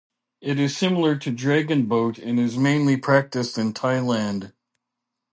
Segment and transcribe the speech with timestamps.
[0.41, 4.51] It is similar to dragon boat and is mainly practiced in Thailand.